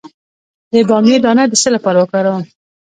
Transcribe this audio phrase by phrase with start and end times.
[0.71, 2.43] د بامیې دانه د څه لپاره وکاروم؟